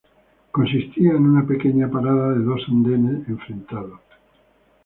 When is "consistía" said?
0.51-1.11